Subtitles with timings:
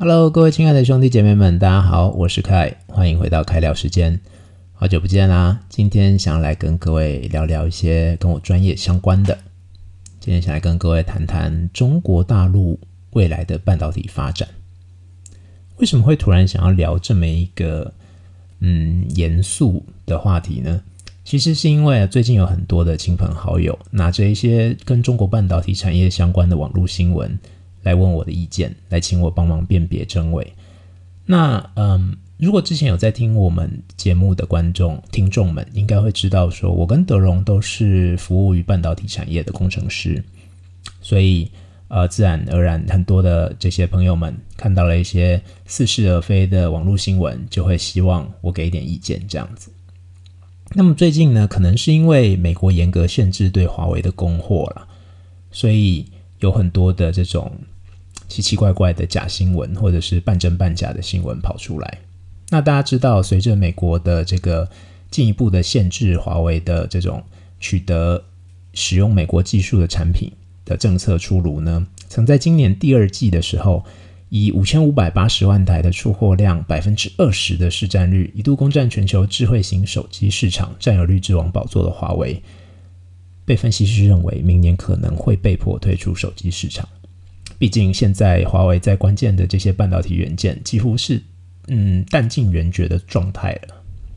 [0.00, 4.20] Hello，各位亲爱的兄弟姐妹们，大家好，我是凯，欢迎回到开聊时间，
[4.72, 5.58] 好久不见啦！
[5.68, 9.36] 今天想来跟各位聊聊一些跟我专业相关的。
[10.20, 12.78] 今天想来跟各位谈谈中国大陆
[13.14, 14.48] 未来的半导体发展。
[15.78, 17.92] 为什么会突然想要聊这么一个
[18.60, 20.80] 嗯严肃的话题呢？
[21.24, 27.36] 其实是因为最近有很多的亲朋好友拿着一些跟中国半导体产业相关的网络新闻。
[27.88, 30.52] 来问我的意见，来请我帮忙辨别真伪。
[31.24, 40.22] 那嗯，如果之前有在听我们节目的观众听众们，应该会知道，说我跟德荣都是服务于半导体产业的工程师，
[41.00, 41.50] 所以
[41.88, 49.70] 呃，自然而然，很多的这些朋友们看到了一些似是而非的网络新闻，就会希望我给一点意见这样子。
[50.74, 54.86] 那么最近呢，可能是因为美国严格限制对华为的供货了，
[55.50, 56.04] 所以。
[56.40, 57.50] 有很多的这种
[58.28, 61.98] 奇奇怪怪的假新闻，或者是半真半假的新闻跑出来。
[62.50, 64.68] 那大家知道，随着美国的这个
[65.10, 67.22] 进一步的限制华为的这种
[67.58, 68.22] 取得
[68.74, 70.30] 使用美国技术的产品
[70.64, 73.84] 的政策出炉呢，曾在今年第二季的时候，
[74.28, 82.42] 以五千五百八十万台的出货量，百分之二十的市占率，一度攻占全球智慧型手机市场占有率之王宝座的华为。
[83.44, 86.86] 被分析师认为，明年可能会被迫退出手机市场。
[87.58, 91.20] 毕竟，现在华为在关键的这些半导体元件几乎是
[91.66, 93.74] 嗯弹尽援绝的状态了。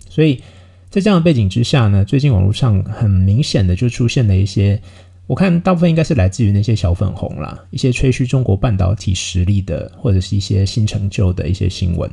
[0.08, 0.42] 所以
[0.89, 4.81] 在这样的背景之下呢，最近网络上很明显的就出现了一些，
[5.28, 12.09] 我看大部分应该是来自于那些小粉红啦，一些吹嘘中国半导体实力的，或者是一些新成就的一些新闻。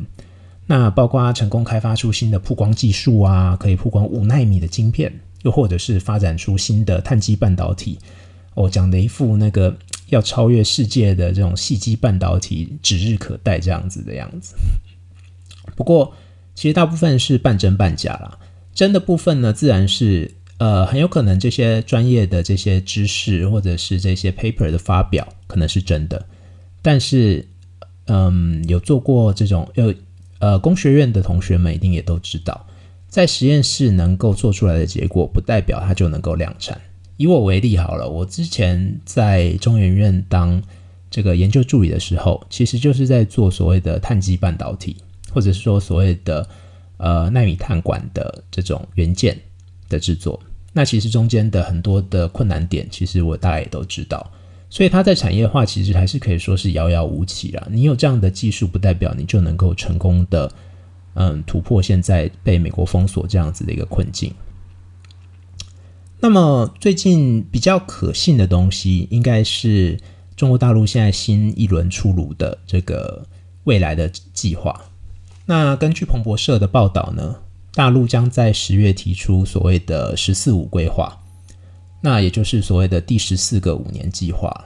[0.66, 5.12] 那包括成功开发出新的曝光技术啊，可以曝光五纳米的晶片。
[5.44, 7.96] 又或者是发展出新的碳基半导体，
[8.54, 9.72] 哦，讲的一副那个
[10.08, 14.54] 要超越世界的这种细基半导体指日可待这样子的样子。
[15.76, 16.12] 不过，
[16.54, 18.38] 其实大部分是半真半假啦。
[18.74, 26.26] 真的部分呢，自然是呃很有可能这些专业的这些知识或者是这些 paper 的发表可能是真的，
[26.80, 27.46] 但是
[28.06, 29.92] 嗯，有做过这种有
[30.38, 32.66] 呃工学院的同学们一定也都知道。
[33.08, 36.80] 在实验室能够做出来的结果，不代表它就能够量产。
[37.18, 40.62] 以我为例好了，我之前在中研院当
[41.10, 44.96] 这个研究助理的时候，其实就是在做所谓的碳基半导体，
[45.30, 46.48] 或者是说所谓的
[46.96, 49.38] 呃纳米碳管的这种元件
[49.90, 50.40] 的制作。
[50.72, 54.30] 那其实中间的很多的困难点，其实我大概也都知道。
[54.70, 57.68] 所以它在产业化其实还是可以说是遥遥无期了。
[57.70, 60.50] 你有这样的技术，不代表你就能够成功的。
[61.14, 64.32] 嗯，突破现在被美国封锁这样子的一个困境。
[66.20, 69.98] 那么最近比较可信的东西，应该是
[70.34, 73.24] 中国大陆现在新一轮出炉的这个
[73.64, 74.80] 未来的计划。
[75.46, 77.36] 那根据彭博社的报道呢，
[77.72, 81.20] 大陆将在十月提出所谓的“十四五”规划，
[82.00, 84.64] 那也就是所谓的第十四个五年计划。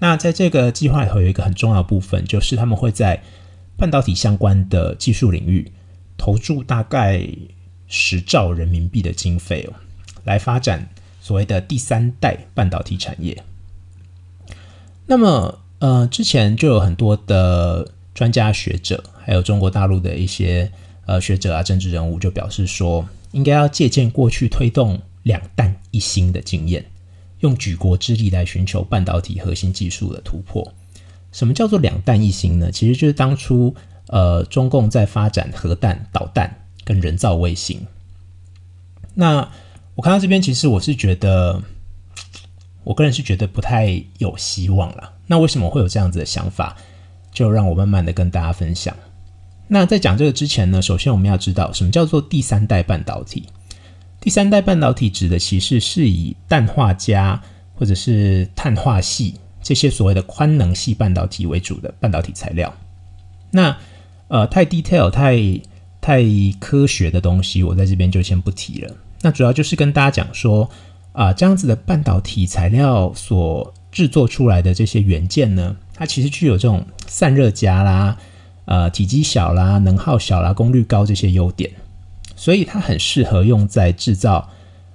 [0.00, 3.22] 那在这个计划里头有一个很重要部分，就是他们会在
[3.76, 5.70] 半导体相关的技术领域，
[6.16, 7.24] 投注大概
[7.86, 9.74] 十兆人民币的经费哦，
[10.28, 10.86] 来发展
[11.20, 13.42] 所谓的第三代半导体产业。
[15.06, 20.70] 那么，呃，之前就有很多的专家学者，还有中国大陆的一些
[21.06, 26.84] 呃学者啊、政治人物，就表示说，应该要借鉴过去推动两弹一星的经验，
[27.40, 30.74] 用举国之力来寻求半导体核心技术的突破。
[31.32, 32.70] 什么叫做两弹一星呢？
[32.70, 33.74] 其实就是当初
[34.08, 37.80] 呃中共在发展核弹、导弹跟人造卫星。
[39.14, 39.48] 那
[39.98, 41.60] 我看到这边，其实我是觉得，
[42.84, 45.12] 我个人是觉得不太有希望了。
[45.26, 46.76] 那为什么会有这样子的想法？
[47.32, 48.96] 就让我慢慢的跟大家分享。
[49.66, 53.42] 那在讲这个之前呢，首先我们要知道什么叫做第三代半导体。
[54.20, 57.36] 第三代半导体指的其实是以氮化镓
[57.74, 59.34] 或者是碳化系。
[59.64, 62.72] 这些所谓的宽能系半导体为主的半导体材料，
[63.50, 63.76] 那
[64.28, 65.60] 呃太 detail 太
[66.00, 66.22] 太
[66.60, 68.94] 科学的东西，我在这边就先不提了。
[69.22, 70.70] 那主要就是跟大家讲说
[71.12, 78.16] 啊，这样子的半导体材料所制作出来的这些元件呢，它其实具有这种散热夹啦、
[78.66, 81.70] 呃体积小啦、能耗小啦、功率高这些优点，
[82.36, 84.48] 所以它很适合用在制造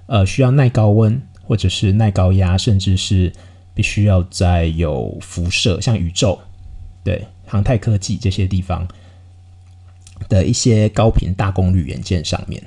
[0.06, 3.30] 呃需要耐高温或者是耐高压，甚至是
[3.74, 6.38] 必须要在有辐射，像宇宙、
[7.02, 8.88] 对航太科技这些地方
[10.30, 12.62] 的一些高频大功率元件上面。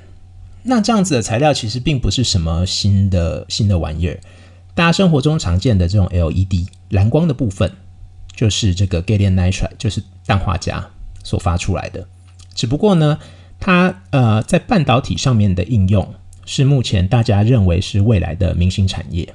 [0.68, 4.20] 那这样子的材料其实并不是什么新的新的玩意儿，
[4.74, 7.72] 大家生活中常见的这种 LED 蓝光的部分，
[8.36, 10.84] 就是这个 gallium nitride，就是氮化镓
[11.24, 12.06] 所发出来的。
[12.54, 13.18] 只不过呢，
[13.58, 19.34] 它呃在半导体上面的应用是目前大家认为是未来的明星产业。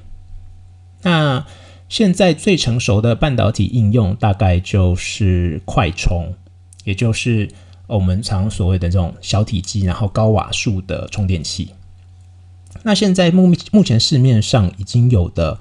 [1.02, 1.46] 那
[1.90, 6.34] 现在最成熟的半导体应用大概就是快充，
[6.84, 7.50] 也就是
[7.96, 11.72] 我们常所谓的这种小体积然后高瓦数的充电器。
[12.82, 15.58] 那现在目目前市面上已经有的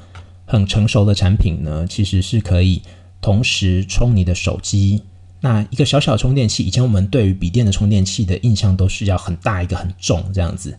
[0.46, 2.82] 很成熟的产品呢，其实是可以
[3.20, 5.02] 同时充你的手机。
[5.40, 10.79] 那一个小小充电器，以前我们对于笔电的充电器的印象都是要很大一个很重这样子。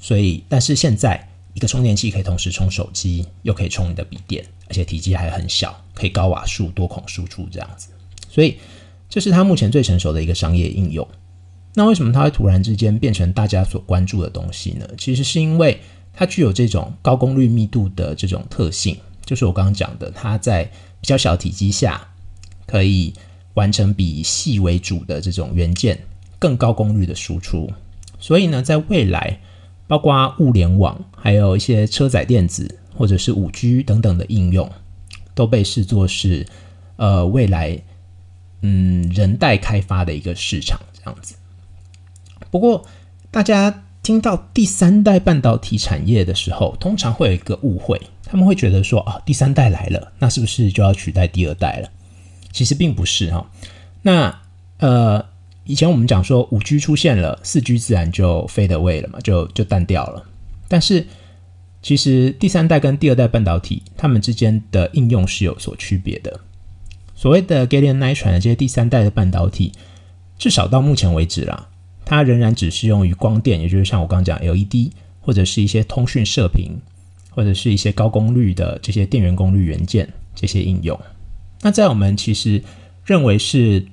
[0.00, 7.88] 所以，但是现在一个充电器可以同时充手机，又可以充你的笔电，而且体积还很小，可以高瓦数、多孔输出这样子。
[8.30, 8.58] 所以，
[9.14, 11.06] 这是它目前最成熟的一个商业应用。
[11.74, 14.84] 那为什么它会突然之间变成大家所关注的东西呢？
[14.98, 15.80] 其实是因为
[16.12, 20.64] 它具有这种高功率密度的这种特性，就是我刚刚讲的，它在
[21.00, 22.08] 比较小体积下
[22.66, 23.14] 可以
[23.54, 25.96] 完成比细为主的这种元件
[26.40, 27.70] 更高功率的输出。
[28.18, 29.38] 所以呢，在未来，
[29.86, 34.68] 包括物联网，还有一些车载电子或者是五 G 等等的应用，
[35.36, 36.44] 都被视作是
[36.96, 37.80] 呃未来
[38.66, 41.34] 嗯人代开发的一个市场这样子。
[42.50, 42.86] 不过，
[43.30, 51.90] 大家听到第三代半导体产业的时候，通常会有一个误会，他们会觉得说啊，第三代来了，那是不是就要取代第二代了？
[52.52, 53.50] 其实并不是哈。
[54.00, 54.40] 那
[54.78, 55.26] 呃，
[55.64, 60.24] 以前我们讲说五 G 出现了，四 G 自然就 fade away 了嘛，就就淡掉了。
[60.68, 61.06] 但是
[61.82, 66.40] 其实第三代跟第二代半导体，它们之间的应用是有所区别的。
[67.14, 69.72] 所谓的 gallium nitride 这些第三代的半导体，
[70.38, 71.68] 至少到目前为止啦。
[72.04, 76.72] 它仍然只适用于光电，也就是像我刚刚讲 LED 或者是一些通讯射频，
[77.30, 81.00] 或者是一些高功率的这些电源功率元件这些应用。
[81.62, 82.62] 那在我们其实
[83.06, 83.86] 认为是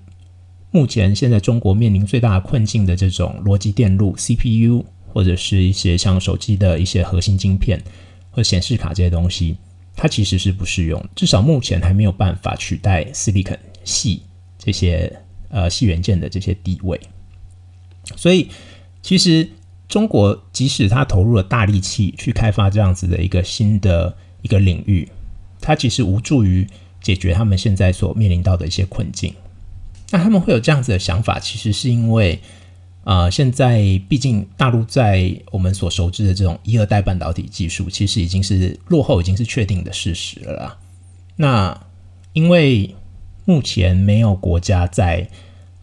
[0.72, 7.82] 目前现在中国面临最大的困境的这种逻辑电路 CPU，或者是一些像手机的一些核心晶片
[8.30, 9.56] 或显示卡这些东西，
[9.96, 14.24] 它其实是不适用，至少目前还没有办法取代 silicon 细
[14.58, 15.12] 这些
[15.50, 17.00] 呃系元件的这些地位。
[18.16, 18.50] 所以，
[19.02, 19.48] 其实
[19.88, 25.08] 中国即使它投入了大力气去开发这样子的一个新的一个领域，
[25.60, 26.68] 它其实无助于
[27.02, 29.34] 解决他们现在所面临到的一些困境。
[30.12, 32.42] 那他们会有这样子的想法，其实是因为，
[33.04, 40.78] 呃，现在毕竟大陆在我们所熟知的这种一二代半导体技术，其实已经是落后，已经是确定的事实了啦。
[41.36, 41.86] 那
[42.34, 42.96] 因为
[43.46, 45.30] 目前没有国家在。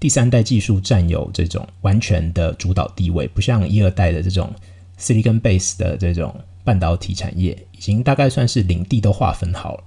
[0.01, 4.49] 第三代技术占有这种完全的主导地位，不像一二代的这种
[4.97, 6.33] silicon base 的这种
[6.63, 9.85] 半导体产业，已经大概算是领地都划分好了。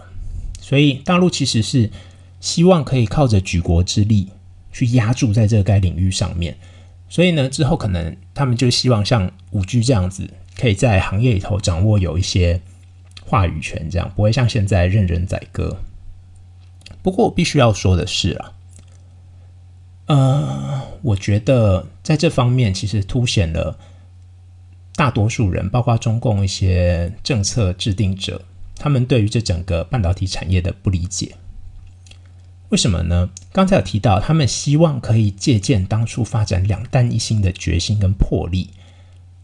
[0.59, 1.89] 所以大陆其实是
[2.41, 4.27] 希望可以靠着举国之力
[4.73, 6.57] 去压住在这个该领域上面。
[7.11, 12.61] 所以呢，之后可能他们就希望像五 G 这样子，可以在行业里头掌握有一些
[13.25, 15.81] 话语权，这样不会像现在任人宰割。
[17.03, 18.53] 不过我必须要说的是啊。
[20.05, 23.77] 呃，我觉得在这方面其实凸显了
[24.95, 28.41] 大多数人，包括中共一些政策制定者，
[28.77, 31.35] 他们对于这整个半导体产业的不理解。
[32.69, 33.29] 为什么呢？
[33.51, 38.69] 刚才有提到，他们希望可以借鉴当初发展两弹一星的决心跟魄力，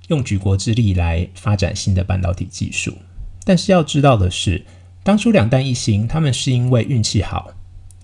[0.07, 2.97] 用举国之力来发展新的半导体技术。
[3.43, 4.65] 但是要知道的是，
[5.03, 7.51] 当初两弹一星，他们是因为运气好，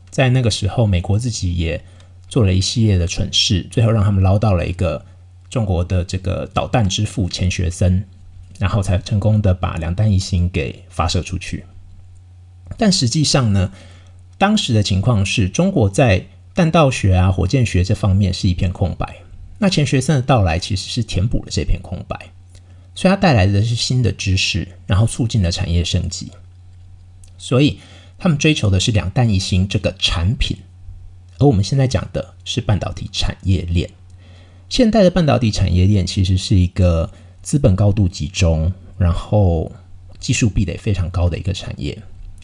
[0.09, 1.83] 在那个时候，美国自己也。
[2.29, 5.05] 做了一系列的蠢事，最后让他们捞到了一个
[5.51, 8.03] 中国的这个导弹之父钱学森，
[8.57, 11.63] 然后才成功的把两弹一星给发射出去。
[12.75, 13.71] 但实际上呢，
[14.43, 19.19] 当时的情况是中国在弹道学啊、火箭学这方面是一片空白。
[19.59, 22.29] 那钱学森的到来其实是填补了这片空白，
[22.93, 26.29] 所以他带来的是新的知识，然后促进了产业升级。
[27.37, 27.79] 所以
[28.17, 30.57] 他们追求的是两弹一星这个产品。
[31.39, 33.89] 而我们现在讲的是半导体产业链。
[34.67, 37.09] 现代的半导体产业链其实是一个
[37.41, 39.71] 资本高度集中，然后
[40.19, 41.97] 技术壁垒非常高的一个产业。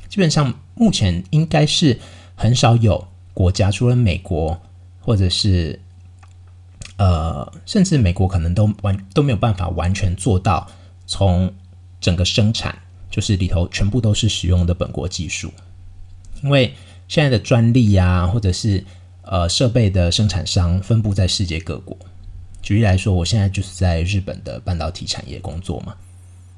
[0.09, 1.97] 基本上目前应该是
[2.35, 4.59] 很少有国家，除了美国，
[4.99, 5.79] 或者是
[6.97, 10.67] 呃，甚至美国可能都完都没有办法完全做到
[11.07, 11.53] 从
[12.01, 12.77] 整个生产
[13.09, 15.53] 就是里头全部都是使用的本国技术，
[16.43, 16.73] 因为。
[17.11, 18.85] 现在的专利呀，或者是
[19.23, 21.97] 呃设备的生产商分布在世界各国。
[22.61, 25.95] 举例来说，我现在就是在日本的半导体产业工作嘛。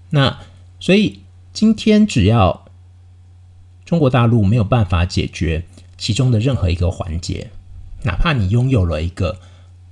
[0.09, 0.37] 那
[0.77, 1.21] 所以
[1.53, 2.65] 今天只要
[3.91, 5.61] 中国大陆没有办法解决
[5.97, 7.51] 其中的任何一个环节，
[8.03, 9.37] 哪怕你拥有了一个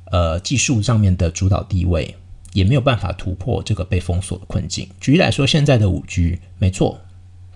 [0.06, 2.16] 呃技术上面的主导地位，
[2.54, 4.88] 也没有办法突破这个被封锁的困境。
[5.02, 6.98] 举例来说，现在的五 G，没错，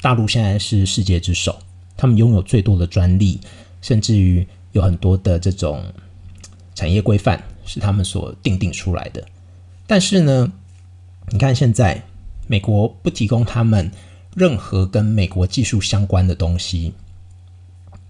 [0.01, 1.57] 大陆现在是世界之首，
[1.95, 3.39] 他们拥有最多的专利，
[3.81, 5.81] 甚至于有很多的这种
[6.75, 9.25] 产业规范是他们所定定出来的。
[9.87, 10.51] 但是呢，
[11.29, 12.03] 你看现在
[12.47, 13.89] 美国不提供他们。
[14.35, 16.93] 任何跟美国技术相关的东西，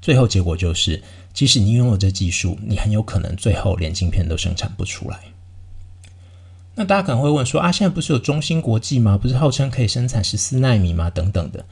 [0.01, 1.01] 最后结果就是，
[1.33, 5.19] 即使你拥有这技术，你很有可能最后连晶片都生产不出来。
[6.75, 9.17] 那大家可能会问说：啊，现在不是有中芯国际吗？
[9.17, 11.09] 不是号称可以生产十四纳米吗？
[11.09, 11.65] 等等的。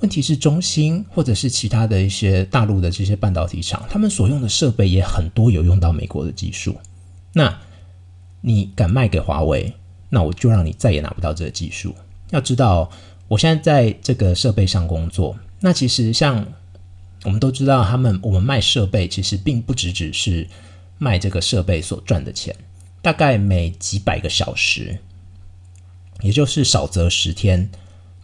[0.00, 6.76] 问题是，中芯或者是其他的一些大陆的这些半导体厂，他们所用的设备也很多有用到美国的技术。
[7.32, 7.58] 那
[8.40, 9.74] 你敢卖给华为，
[10.08, 11.94] 那我就让你再也拿不到这个技术。
[12.30, 12.90] 要知道。
[13.30, 16.44] 我现在在这个设备上工作，那其实像
[17.22, 20.48] 我们都知道，他们我们卖设备其实并不只只是
[20.98, 22.52] 卖这个设备所赚的钱，
[23.00, 24.98] 大概每几百个小时，
[26.22, 27.70] 也就是少则十天，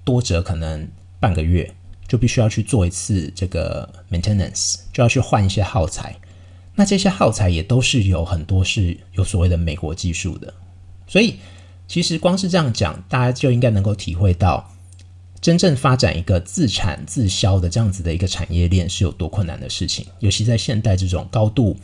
[0.02, 0.88] 多则可能
[1.20, 1.72] 半个月，
[2.08, 6.16] 就必须要去做一次这个 maintenance，就要去换一些耗材。
[6.74, 10.52] 那这些耗材也都是有很多是有所谓的美国技术的，
[11.06, 11.36] 所以
[11.86, 14.68] 其实光是这样讲，大家就应该能够体会到。
[15.46, 21.76] 真正发展一个自产自销的这样子的一个产业链是有多困难的事情，尤其在现代这种高度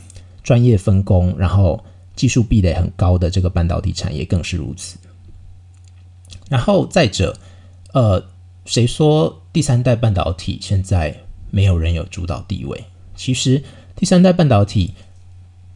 [0.43, 1.81] 专业分工，然后
[2.13, 4.97] 技术壁垒很高的这个半导体产业更是如此。
[6.49, 7.37] 然后再者，
[7.93, 8.21] 呃，
[8.65, 11.17] 谁说第三代半导体现在
[11.49, 12.83] 没有人有主导地位？
[13.15, 13.63] 其实
[13.95, 14.93] 第三代半导体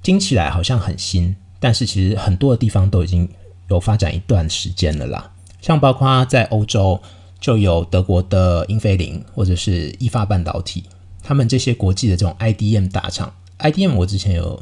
[0.03, 3.29] 听起来好像很新，但是其实很多的地方都已经
[3.69, 7.01] 有发展一段时间了啦，像包括在欧洲。
[7.39, 10.83] 就有德国的英飞凌或者是意法半导体，
[11.21, 14.61] 他们这些国际的这种 IDM 大厂，IDM 我之前有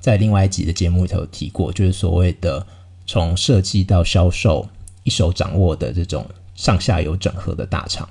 [0.00, 2.64] 在另外一集的节目里头提过，就是所谓的
[3.06, 4.68] 从设计到销售
[5.02, 6.24] 一手掌握的这种
[6.54, 8.08] 上下游整合的大厂。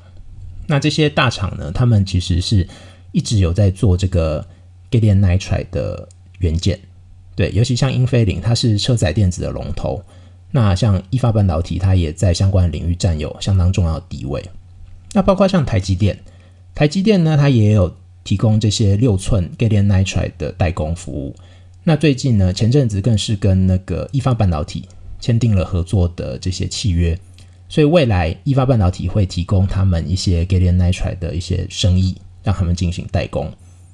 [0.68, 2.68] 那这些大厂呢，他们其实是
[3.12, 4.46] 一直有在做这个
[4.90, 6.08] gallium nitride 的
[6.40, 6.80] 元件，
[7.36, 10.02] 对，尤其像英飞凌，它是车载电子的龙头。
[10.52, 14.44] 那像意法半导体，它也在相关领域占有相当重要的地位。
[15.14, 16.20] 那包括像台积电，
[16.76, 21.36] 台积电呢，它也有提供这些六寸 gallium nitride 的代工服务。
[21.84, 24.88] 那最近呢，前阵子更是跟那个意法半导体
[25.20, 27.18] 签订了合作的这些契约，
[27.68, 33.52] 所以未来意法半导体会提供他们一些 gallium nitride 的一些生意，让他们进行代工。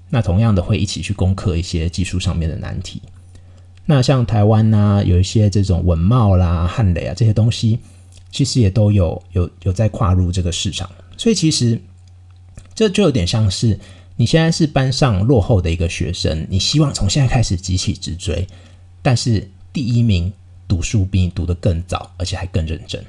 [0.10, 3.02] 那同样的会一起去攻克一些技术上面的难题。
[3.90, 7.80] 那像台湾呐，有一些这种文茂啦、汉雷啊这些东西，
[8.30, 11.82] 其实也都有有有在跨入这个市场，所以其实
[12.76, 13.80] 这就有点像是
[14.18, 18.46] 你现在是班上落后的一个学生，你希望从现在开始急起直追，
[19.02, 20.34] 但是第一名
[20.68, 23.02] 读书比你读得更早，而且还更认真，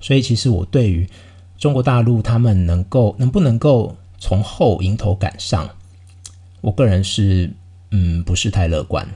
[0.00, 1.08] 所以其实我对于
[1.56, 5.70] 中国大陆他们能够能不能够从后迎头赶上，
[6.60, 7.48] 我个人是
[7.92, 9.06] 嗯不是太乐观。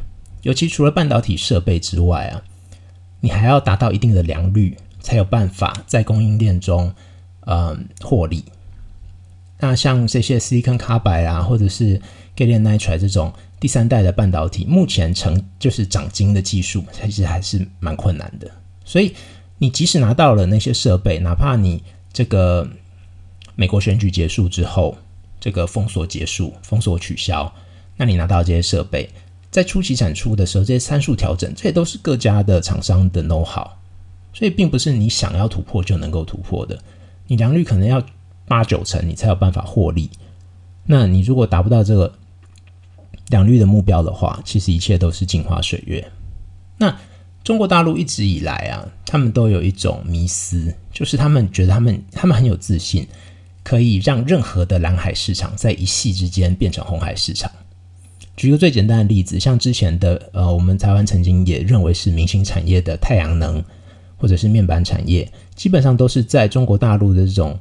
[0.45, 2.41] 尤其除了半导体设备之外啊，
[3.21, 6.95] 你还要达到一定的良率，才有办法在供应链中，
[7.47, 8.45] 嗯，获利。
[9.59, 11.99] 那像这些 Silicon Carbide 啊，或者是
[12.37, 18.51] Gallium Nitride 这种第三代的半导体，目前成就是长晶的技术，其实还是蛮困难的。
[18.85, 19.15] 所以
[19.57, 21.83] 你即使拿到了那些设备，哪怕你
[22.13, 22.69] 这个
[23.55, 24.99] 美国选举结束之后，
[25.41, 27.51] 这个封锁结束，封锁取消，
[27.97, 29.09] 那你拿到这些设备。
[29.55, 33.65] 在初期产出的时候，这些参数调整，这些都是各家的厂商的 know how，
[34.33, 36.77] 所以并不是你想要突破就能够突破的。
[37.29, 38.05] 你良率可能要
[38.49, 40.11] 八九成，你才有办法获利。
[40.87, 42.13] 那你如果达不到这个
[43.29, 46.05] 良率的目标的话，其实一切都是镜花水月。
[46.77, 46.99] 那
[47.45, 53.07] 中国大陆一直以来啊，他们都有一种迷思，就是他们觉得他们他们很有自信，
[53.63, 57.49] 可以让任何的蓝海市场在一夕之间变成红海市场。
[58.37, 63.63] 举个最简单的例子，像之前的呃，我们台湾曾经也认为是明星产业的太阳能，
[64.17, 67.59] 或者是面板产业，基本上都是在中国大陆的这种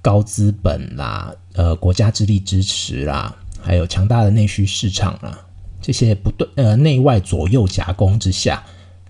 [0.00, 5.38] 高资本啦、呃国家之力支持啦，还有强大的内需市场啦，
[5.82, 8.64] 这些不对呃内外左右夹攻之下，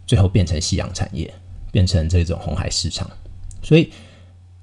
[0.06, 1.33] 最后变成夕阳产业，
[1.71, 3.09] 变成这种红海市场。
[3.62, 3.90] 所以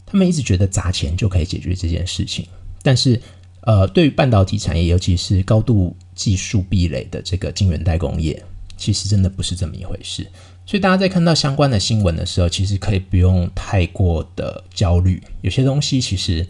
[0.05, 2.45] 他们一直觉得砸钱就可以解决这件事情，
[2.83, 3.19] 但是
[3.61, 8.43] 呃，对于半导体产业，尤其是高度技术壁垒的这个晶圆代工业，
[8.77, 10.27] 其实真的不是这么一回事。
[10.65, 15.21] 所以大家在看到相关的新闻的时候，其实可以不用太过的焦虑。
[15.41, 16.47] 有些东西其实，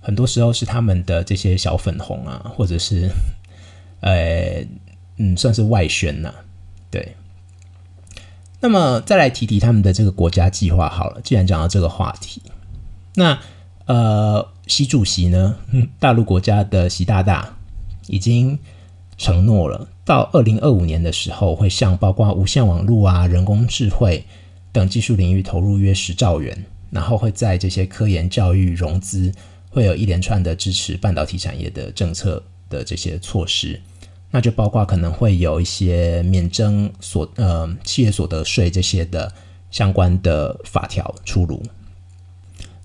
[0.00, 3.10] 很多时候是他们的这些小粉红啊，或者是
[4.00, 4.64] 呃
[5.18, 6.32] 嗯，算是外宣呐，
[6.90, 7.14] 对。
[8.62, 11.20] 那么再来提提他们的这个国家计划好了。
[11.22, 12.42] 既然讲到这个话题，
[13.14, 13.38] 那
[13.86, 15.56] 呃，习主席呢，
[15.98, 17.56] 大陆国家的习大大
[18.10, 18.58] 已经
[19.16, 24.24] 承诺了，到二零二五年的时候，会向包括无线网络啊、人工智慧
[24.72, 29.32] 等技术领域投入约十兆元，然后会在这些科研教育融资
[29.68, 33.80] 会有一连串的支持半导体产业的政策的这些措施。
[34.32, 39.32] 那就包括可能会有一些免征所呃企业所得税这些的
[39.70, 41.62] 相关的法条出炉。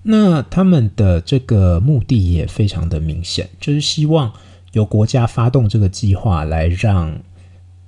[0.02, 4.32] 那他们的这个目的也非常的明显，就是希望
[4.76, 7.12] 由国家发动这个计划，来让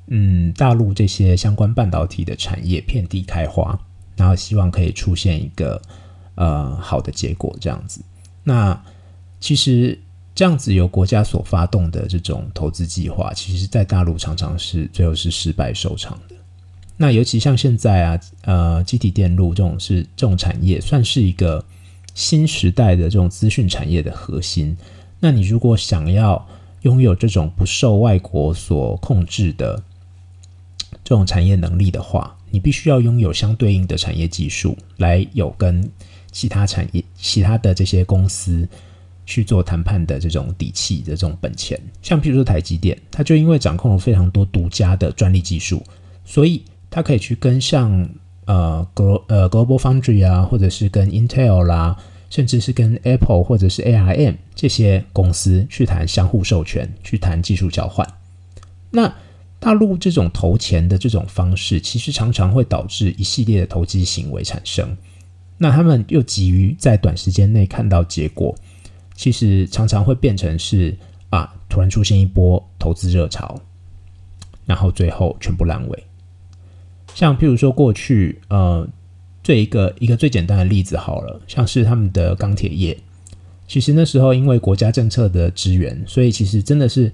[0.09, 3.79] 嗯大陆这些相关半导体的产业遍地开花，
[4.17, 5.81] 然后希望可以出现一个
[6.35, 8.01] 呃好的结果这样子。
[8.43, 8.83] 那
[9.39, 9.99] 其实。
[10.35, 16.37] 这样子由国家所发动的这种投资计划，其实，在大陆常常是最后是失败收场的。
[16.97, 21.65] 那尤其像现在啊，呃，机体电路这种是这种产业，算是一个
[22.15, 24.77] 新时代的这种资讯产业的核心。
[25.19, 26.47] 那你如果想要
[26.83, 29.83] 拥有这种不受外国所控制的
[31.05, 35.91] 这种产业能力的话，你必须要拥有相对应的产业技术，来有跟
[36.31, 38.69] 其他产业、其他的这些公司。
[39.31, 45.83] 去做谈判的这种底气的这种本钱，像譬如说台积电，它就因为掌控了非常多独家的专利技术，
[46.25, 48.09] 所以它可以去跟像
[48.47, 51.95] 呃 Glo 呃 Global Foundry 啊，或者是跟 Intel 啦，
[52.31, 58.07] 甚至是跟 Apple 或者是 ARM 这些公司去谈相互授权，去谈技术交换。
[58.91, 59.13] 那
[59.61, 64.97] 大陆这种投钱的这种方式，其实常常会导致一系列的投机行为产生。
[65.57, 68.55] 那他们又急于在短时间内看到结果。
[69.15, 70.97] 其实常常会变成是
[71.31, 73.61] 啊，突然出现一波投资热潮，
[74.65, 76.05] 然后最后全部烂尾。
[77.15, 78.89] 像譬如说过去呃，
[79.49, 82.99] 这一个一个最简单的例子好了，像是他们的钢铁业，
[83.67, 87.11] 其实那时候因为国家政策的支援，所以其实真的是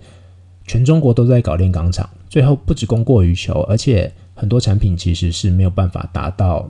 [0.67, 6.69] 全中国都在搞炼钢厂，最后不止供过于求，而且很多产品其实是没有办法达到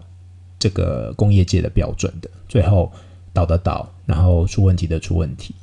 [0.58, 2.92] 这个工业界的标准的，最后。
[3.32, 5.56] 倒的倒，然后出问题的出问题。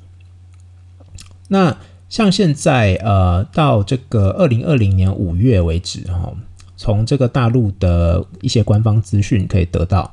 [1.47, 1.77] 那
[2.09, 6.35] 像现在呃，到这个二零二零年五月为止哈，
[6.81, 10.11] 从这个大陆的一些官方资讯可以得到，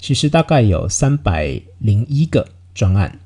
[0.00, 3.20] 其实大概有三百零一个专案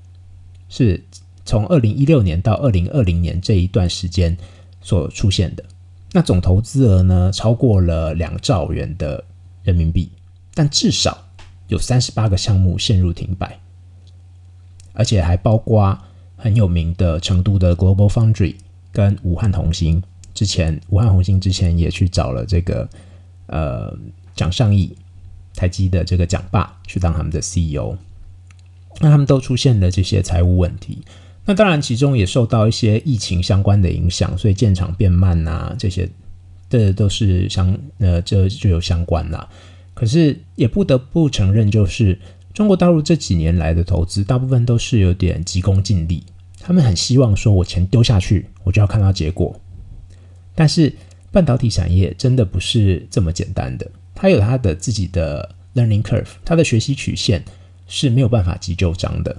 [0.68, 1.00] 是
[1.44, 4.36] 从二零一六年到二零二零年这一段时间
[4.82, 5.62] 所出现的。
[6.10, 9.22] 那总投资额呢，超过了两兆元的
[9.62, 10.10] 人民币，
[10.52, 11.16] 但至少
[11.68, 13.56] 有三十八个项目陷入停摆。
[14.94, 15.96] 而且还包括
[16.36, 18.56] 很有名的成都的 Global Foundry
[18.90, 20.02] 跟武汉红星，
[20.34, 22.88] 之前武汉红星之前也去找了这个
[23.46, 23.96] 呃
[24.34, 24.96] 蒋尚义
[25.54, 27.96] 台积的这个蒋爸去当他们的 CEO，
[29.00, 30.98] 那他们都出现了这些财务问题。
[31.44, 36.08] 那当然其中也受到一些疫情相关的影响，所以建厂变慢呐，这些
[36.68, 39.48] 这都是相呃这就有相关啦。
[39.94, 42.18] 可是也不得不承认，就是。
[42.52, 46.24] 中国大陆这几年来的投资，大部分都是有点急功近利。
[46.58, 49.58] 他们很希望说，我钱丢下去，我就要看到结果。
[50.60, 50.92] 但是
[51.32, 57.42] 半导体产业真的不是这么简单的，它有它的自己的 learning curve，它的学习曲线
[57.88, 59.34] 是没有办法急就章的。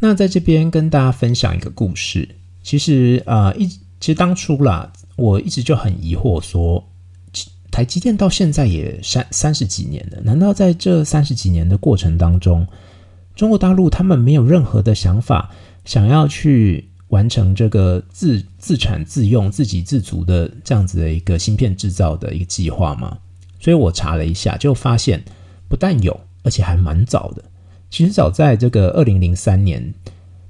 [0.00, 2.28] 那在这边跟大家分享一个故事，
[2.62, 6.86] 其实啊，一其实当初啦，我一直就很疑惑说。
[7.70, 12.66] 台积电到现在也三三十几年了，难道在这三十几年的过程当中，
[13.34, 15.50] 中国大陆他们没有任何的想法，
[15.86, 23.16] 想要去完成这个自自产自用、自给自足的这样子的一个芯片制造的一个计划吗？
[23.60, 25.22] 所以我查了一下，就发现
[25.68, 27.42] 不但有，而且还蛮早的。
[27.88, 29.94] 其实早在这个二零零三年。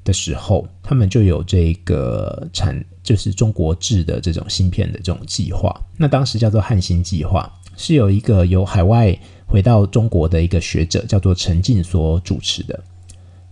[0.05, 5.75] 的时候，他们就有这个产，就是中国制的这种芯片的这种计划。
[5.97, 12.79] 那当时叫做汉芯计划，是有一个由海外回到中国的一个学者叫做陈进所主持的。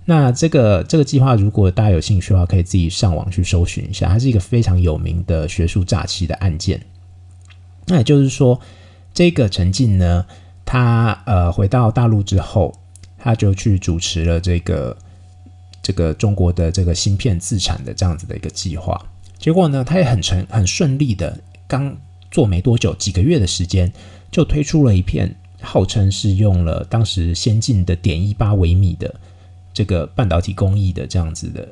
[0.04, 6.80] 那这个这个计划，如果大家有兴趣的话，可以自己上网去搜寻一下，它是一个非常有名的学术诈欺的案件。
[7.86, 8.60] 那也就是说，
[9.14, 10.26] 这个陈进呢，
[10.64, 12.74] 他呃回到大陆之后，
[13.18, 14.96] 他就去主持了这个。
[15.84, 19.04] 这个中国的这个芯片自产的这样子的一个计划，
[19.36, 21.36] 结果呢，他也很成很顺利的，
[21.66, 21.96] 刚
[22.30, 23.92] 做没多久，几个月的时间，
[24.30, 29.12] 就推出了一片号称是用了当时先进的点一八微米的
[29.72, 31.68] 这个半导体工艺的这样子的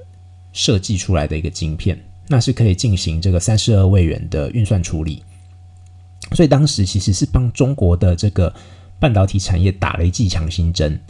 [0.52, 5.22] 设计出来的一个晶片，那是可以进行这个三十二位元的运算处理。
[6.32, 8.52] 所以当时其实是帮中国的这个
[8.98, 11.00] 半导体产业打了一剂强心针，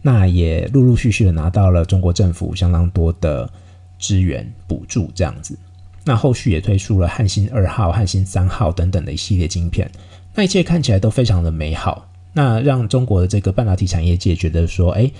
[0.00, 3.50] 那也陆陆续续的拿到了中国政府相当多的
[3.98, 5.58] 资源补助，这样子。
[6.04, 9.90] 那后续也推出了汉芯二号、汉芯三号等等的一系列晶片，
[10.34, 12.08] 那一切看起来都非常的美好。
[12.32, 15.10] 那让中国的这个半导体产业界觉得说，哎，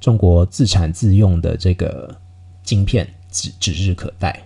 [0.00, 2.14] 中国自产自用的这个
[2.62, 4.42] 晶片指指日可待。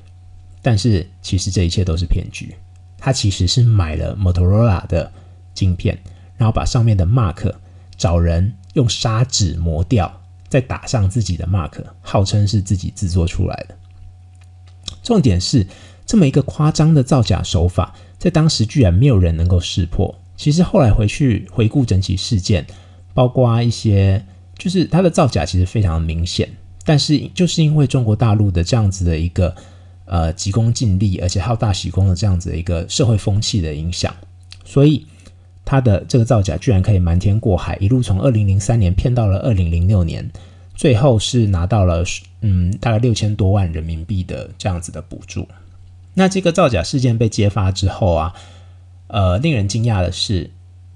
[0.61, 2.55] 但是其实这一切都是骗局。
[2.97, 5.13] 他其实是买了 Motorola 的
[5.55, 5.99] 晶片，
[6.37, 7.53] 然后把上面的 mark
[7.97, 13.77] 找人用砂纸磨掉，再打上自己的 mark，号称是自己制作出来的。
[15.03, 15.67] 重点是
[16.07, 20.17] 这么一个夸张的造假手法，在当时居然没有人能够识破。
[20.37, 22.65] 其实后来回去回顾整起事件，
[23.13, 24.25] 包括一些
[24.63, 26.49] 就是它的造假其实非常明显，
[26.85, 29.55] 但是就是因为中国大陆的这样子的一个。
[30.05, 34.15] 呃，急功近利，而且好大喜功的这样子的一个社会风气的影响，
[34.63, 35.07] 所以
[35.65, 40.29] 他的这个造假居然可以瞒天过海，一路从二零零三年骗到了二零零六年，
[40.75, 42.05] 最后是拿到了
[42.43, 45.49] 嗯大概六千多万人民币的这样子的补助。
[46.13, 48.35] 那这个造假事件被揭发之后啊，
[49.07, 50.51] 呃，令人惊讶的是，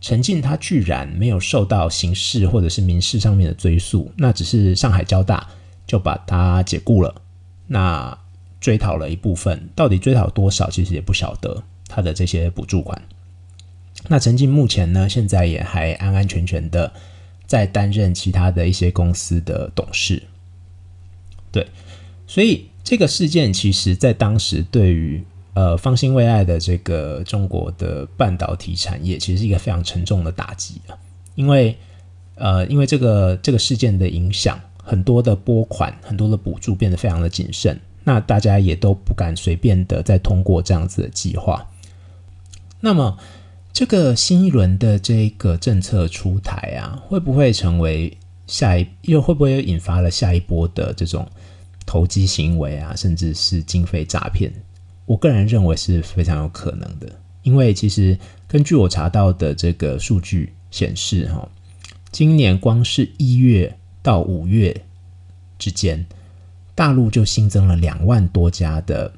[0.07, 5.45] 陈进他居然没有受到刑事或者是民事上面的追诉，那只是上海交大
[5.85, 7.13] 就把他解雇了。
[7.67, 8.17] 那
[8.61, 13.03] 追讨了一部分，到底追讨多少，其实也不晓得他的这些补助款。
[14.07, 16.93] 那陈进目前呢，现在也还安安全全的
[17.45, 20.23] 在担任其他的一些公司的董事。
[21.51, 21.67] 对，
[22.29, 25.25] 所以这个事件其实在当时对于
[25.57, 30.93] 呃方兴未艾的这个中国的半导体产业，其实是一个非常沉重的打击啊。
[31.35, 31.75] 因为
[32.35, 37.81] 呃，因为这个这个事件的影响，很多的拨款、很多的补助变得非常的谨慎。
[38.05, 41.67] 那大家也都不敢随便的再通过这样子的计划。
[42.81, 43.19] 那么，
[43.73, 48.15] 这个新一轮的这个政策出台啊，会不会成为
[48.47, 51.27] 下一又会不会又引发了下一波的这种
[51.87, 54.53] 投机行为啊，甚至是经费诈骗？
[55.07, 57.11] 我个人认为是非常有可能的，
[57.43, 61.49] 因为其实根据我查到的这个数据显示，哈，
[62.13, 64.83] 今年光是一月到五月
[65.59, 66.05] 之间。
[66.75, 69.11] 大陆就新增了两万多家的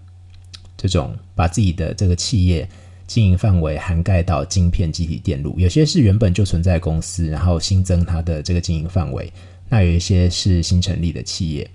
[0.77, 2.69] 这种把自己的这个企业
[3.05, 9.27] 经营范围涵盖到晶片、集体电路，有些是原本就存在公司，然后新增它的这个经营范围；
[9.69, 11.69] 那有一些是新成立的企业。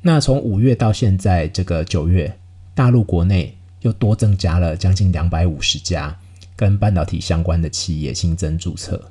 [0.00, 2.32] 那从五月到现在这个九月，
[2.76, 6.16] 大陆国内又多增加了将近两百五十家
[6.54, 9.10] 跟半导体相关的企业新增注册。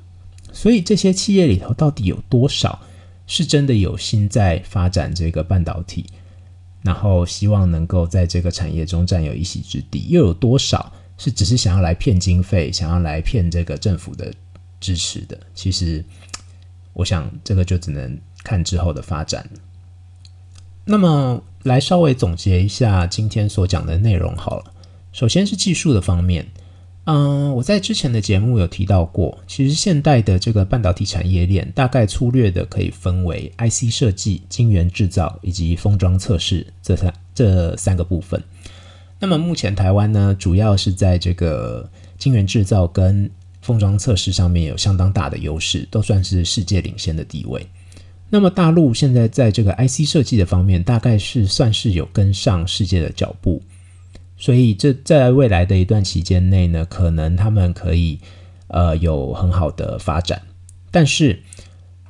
[0.52, 2.80] 所以这些企业里头到底有多少？
[3.28, 6.06] 是真的有心在发展这个半导体，
[6.82, 14.32] 然后希望能够在这个产业中占有一席之地，又有多少是只是想要来骗经费，想要来骗这个政府的
[14.78, 15.36] 支持的？
[15.56, 16.04] 其实，
[16.92, 19.44] 我想这个就只能看之后的发展。
[20.88, 24.64] 那么，来稍微总结一下今天所讲的内容好了。
[25.12, 26.46] 首先是技术的方面。
[27.06, 38.40] 嗯，我在之前的节目有提到过，其实现代的这个半导体产业链大概粗略的可以分为 IC 设计、晶圆制造以及封装测试这三这三个部分。
[39.18, 43.28] 那么目前台湾呢，主要是在这个晶圆制造跟
[43.60, 47.66] 封装测试上面有相当大的优势，都算是世界领先的地位。
[48.28, 53.62] 那么大陆现在在这个 IC 设计的方面，大概是算是有跟上世界的脚步。
[54.36, 58.18] 所以，这在未来的一段期间内呢，可能他们可以
[58.68, 60.42] 呃有很好的发展。
[60.90, 61.40] 但是，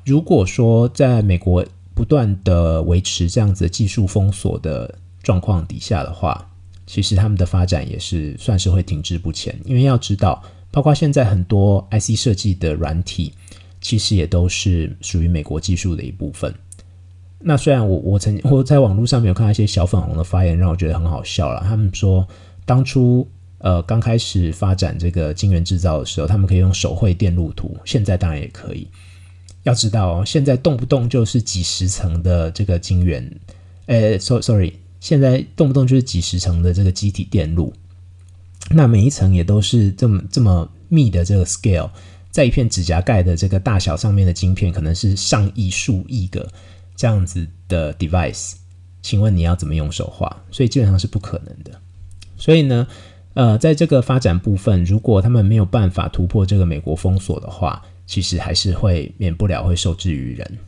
[0.05, 6.51] 如果说在美国不断的维持这样子技术封锁的状况底下的话，
[6.87, 9.57] 其实他们的发展也是算是会停滞不前。
[9.65, 13.33] 因为要知道，包括现在很多 IC 设计的软体，
[13.87, 16.53] 其实也都是属于美国技术的一部分。
[17.39, 21.61] 那虽然我我曾我在网络上面有看到一些小粉红的发言，让我觉得很好笑了。
[21.61, 22.27] 他们说，
[22.65, 23.25] 当初
[23.59, 28.89] 呃刚开始发展这个晶圆制造的时候，他们可以用手绘电路图，现在当然也可以。
[29.63, 33.33] 要知道哦，现在动不动就是几十层的这个晶圆，
[33.87, 37.73] 呃，so sorry，现在动不动就是几十层的这个机体电路，
[38.71, 41.91] 那每一层也都是这么这么密的这个 scale，
[42.37, 46.47] 在一片指甲盖的这个大小上面的晶片，可能是上亿、数亿个。
[46.95, 48.57] 这样子的 device，
[49.01, 50.31] 请问你要怎么用手画？
[50.51, 51.81] 所以基本上是不可能的。
[52.37, 52.87] 所以呢，
[53.33, 60.59] 呃，在这个发展部分，如果他们没有办法突破这个美国封锁的话，其实还是会免不了会受制于人。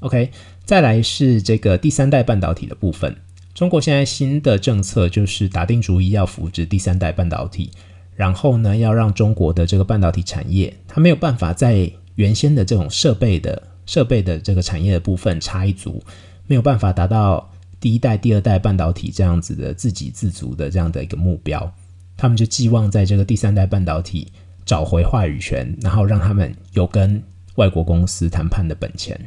[0.00, 0.30] OK，
[0.64, 3.14] 再来是这个第三代半导体的部分。
[3.52, 7.70] 中国现在新的政策就是打定主意要扶植第三代半导体，
[8.14, 16.02] 然后呢，要让中国的这个半导体产业，它没有办法在原先的这种设备的设备的这个产业的部分差一足，
[16.46, 21.72] 没有办法达到第一代、第二代半导体这样子的自给自足的这样的一个目标。
[22.16, 24.30] 他们就寄望在这个第三代半导体
[24.64, 27.20] 找回话语权，然后让他们有跟
[27.56, 29.18] 外国公司谈判的本钱。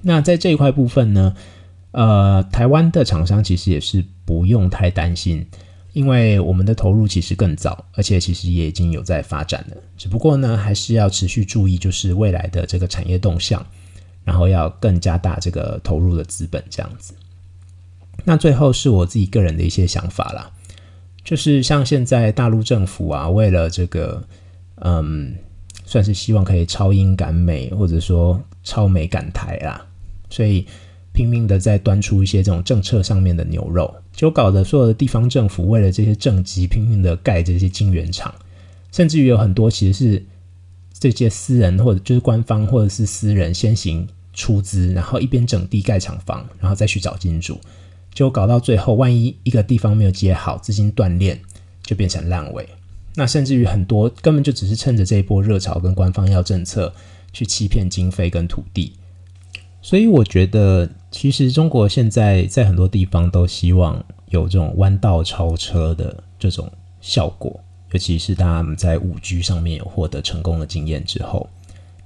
[0.00, 1.34] 那在这一块部分呢，
[1.90, 5.46] 呃，台湾的厂商其实也是不用太担心，
[5.92, 9.76] 因为我们的投入其实更早，而且其实也已经有在发展了。
[9.96, 13.64] 只不过呢，还是要持续注意，就是未来的这个产业动向，
[14.24, 17.14] 然后要更加大这个投入的资本这样子。
[18.24, 20.50] 那最后是我自己个人的一些想法啦，
[21.24, 24.22] 就是像现在大陆政府啊，为了这个，
[24.76, 25.34] 嗯，
[25.84, 29.84] 算是希望可以超英赶美，或者说超美赶台啦。
[30.30, 30.66] 所以
[31.12, 38.34] 拼命的在端出一些这种政策上面的牛肉，就搞得所有的地方政府为了这些政绩拼命的盖这些晶圆厂，
[38.90, 40.24] 甚至于有很多其实是
[40.98, 47.60] 这些私人或者就是官方或者是私人先行出资，然后一边整地盖厂房，然后再去找金主，
[48.14, 51.38] 就搞到最后，万一一个地方没有接好，资金断裂，
[51.82, 52.66] 就变成烂尾。
[53.14, 56.94] 那甚至于很多根本就只是趁着这一波热潮跟官方要政策
[57.30, 58.94] 去欺骗经费跟土地。
[59.82, 71.48] 所以我觉得，其实中国现在在很多地方都希望有这种弯道超车的这种效果，尤其是他们在五 G 上面有获得成功的经验之后。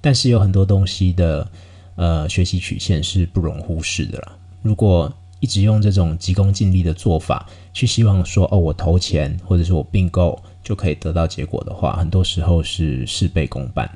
[0.00, 1.46] 但是有很多东西的
[1.96, 4.36] 呃学习曲线是不容忽视的啦。
[4.62, 13.88] 如果一直用这种急功近利的做法去希望说哦我投钱或者是我并购就可以得到结果的话，很多时候是事倍功半。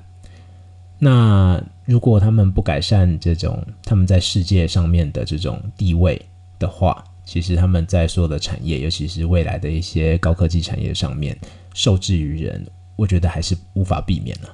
[1.02, 6.20] 那如果他们不改善这种他们在世界上面的这种地位
[6.58, 11.34] 的话，其实他们在所有的产业，尤其是未来的一些高科技产业上面
[11.72, 12.64] 受制于人，
[12.96, 14.50] 我觉得还是无法避免了。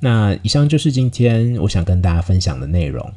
[0.00, 3.08] 那以上就是今天我想跟大家分享的内容。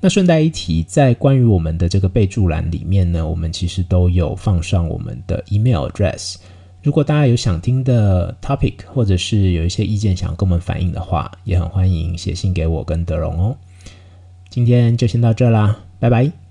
[0.00, 6.36] 那顺带一提，在关于我们的这个备注栏里面呢，我们其实都有放上我们的 email address。
[6.82, 13.56] 如果大家有想听的 topic，或者是有一些意见想跟我们反映的话，也很欢迎写信给我跟德荣哦。
[14.48, 16.49] 今天就先到这啦，拜拜。